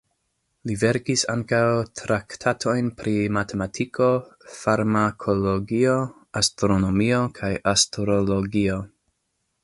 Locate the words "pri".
3.01-3.13